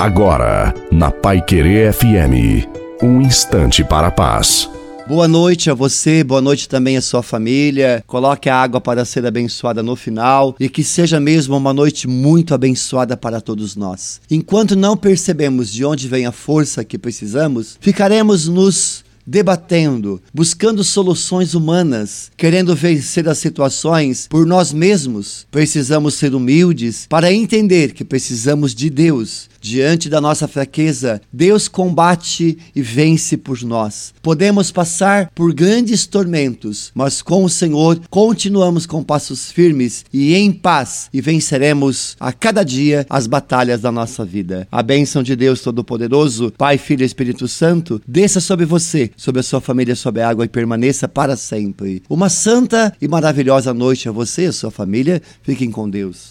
[0.00, 2.66] Agora, na Pai Querer FM,
[3.02, 4.66] um instante para a paz.
[5.06, 8.02] Boa noite a você, boa noite também à sua família.
[8.06, 12.54] Coloque a água para ser abençoada no final e que seja mesmo uma noite muito
[12.54, 14.22] abençoada para todos nós.
[14.30, 21.54] Enquanto não percebemos de onde vem a força que precisamos, ficaremos nos debatendo, buscando soluções
[21.54, 25.46] humanas, querendo vencer as situações por nós mesmos.
[25.50, 29.48] Precisamos ser humildes para entender que precisamos de Deus.
[29.60, 34.14] Diante da nossa fraqueza, Deus combate e vence por nós.
[34.22, 40.50] Podemos passar por grandes tormentos, mas com o Senhor continuamos com passos firmes e em
[40.50, 44.66] paz e venceremos a cada dia as batalhas da nossa vida.
[44.72, 49.44] A bênção de Deus Todo-Poderoso, Pai, Filho e Espírito Santo, desça sobre você sobre a
[49.44, 52.02] sua família, sobre a água e permaneça para sempre.
[52.08, 55.20] Uma santa e maravilhosa noite a você e a sua família.
[55.42, 56.28] Fiquem com Deus.